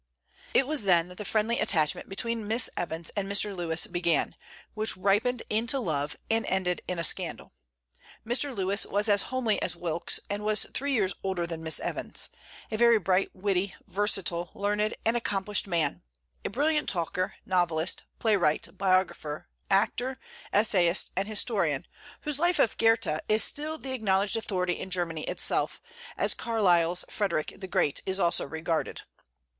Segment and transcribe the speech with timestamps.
[0.55, 3.55] It was then that the friendly attachment between Miss Evans and Mr.
[3.55, 4.35] Lewes began,
[4.73, 7.53] which ripened into love and ended in a scandal.
[8.25, 8.51] Mr.
[8.57, 12.29] Lewes was as homely as Wilkes, and was three years older than Miss Evans,
[12.71, 16.01] a very bright, witty, versatile, learned, and accomplished man;
[16.43, 20.17] a brilliant talker, novelist, playwright, biographer, actor,
[20.51, 21.85] essayist, and historian,
[22.21, 25.79] whose "Life of Goethe" is still the acknowledged authority in Germany itself,
[26.17, 29.03] as Carlyle's "Frederic the Great" is also regarded.